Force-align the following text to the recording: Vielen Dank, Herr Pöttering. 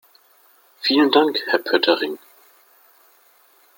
Vielen 0.81 1.11
Dank, 1.11 1.37
Herr 1.51 1.59
Pöttering. 1.59 2.17